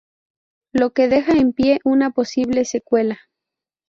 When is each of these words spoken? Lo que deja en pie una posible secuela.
Lo 0.73 0.93
que 0.93 1.07
deja 1.07 1.33
en 1.33 1.53
pie 1.53 1.77
una 1.83 2.09
posible 2.09 2.65
secuela. 2.65 3.19